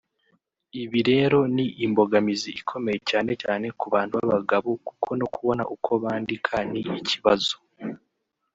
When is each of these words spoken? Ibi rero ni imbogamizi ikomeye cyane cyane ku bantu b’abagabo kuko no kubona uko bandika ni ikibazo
Ibi 0.83 0.99
rero 1.09 1.39
ni 1.55 1.65
imbogamizi 1.85 2.49
ikomeye 2.59 2.99
cyane 3.09 3.31
cyane 3.43 3.65
ku 3.79 3.85
bantu 3.93 4.13
b’abagabo 4.17 4.69
kuko 4.87 5.09
no 5.19 5.27
kubona 5.33 5.63
uko 5.75 5.89
bandika 6.03 6.55
ni 6.71 6.81
ikibazo 7.01 7.55